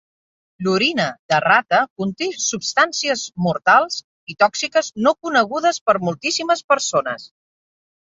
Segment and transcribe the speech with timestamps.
[0.67, 1.03] L'orina
[1.33, 3.97] de rata conté substàncies mortals
[4.33, 7.29] i tòxiques no conegudes per moltíssimes persones.